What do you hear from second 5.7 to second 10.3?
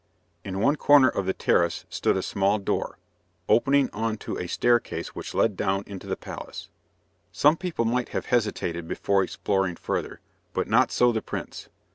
into the palace. Some people might have hesitated before exploring further,